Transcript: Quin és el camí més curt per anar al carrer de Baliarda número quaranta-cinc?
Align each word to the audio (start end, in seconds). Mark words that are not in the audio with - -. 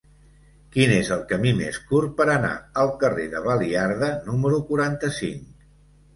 Quin 0.75 0.93
és 0.93 1.11
el 1.15 1.19
camí 1.31 1.51
més 1.59 1.77
curt 1.91 2.15
per 2.21 2.27
anar 2.37 2.55
al 2.85 2.91
carrer 3.05 3.27
de 3.35 3.43
Baliarda 3.51 4.11
número 4.33 4.61
quaranta-cinc? 4.73 5.47